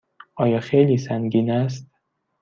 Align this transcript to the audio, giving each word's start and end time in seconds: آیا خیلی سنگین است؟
آیا 0.35 0.59
خیلی 0.59 0.97
سنگین 0.97 1.51
است؟ 1.51 1.87